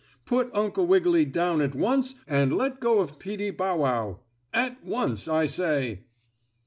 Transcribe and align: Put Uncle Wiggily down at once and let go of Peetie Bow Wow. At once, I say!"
Put 0.25 0.49
Uncle 0.55 0.87
Wiggily 0.87 1.25
down 1.25 1.61
at 1.61 1.75
once 1.75 2.15
and 2.27 2.57
let 2.57 2.79
go 2.79 3.01
of 3.01 3.19
Peetie 3.19 3.51
Bow 3.51 3.77
Wow. 3.77 4.21
At 4.51 4.83
once, 4.83 5.27
I 5.27 5.45
say!" 5.45 6.05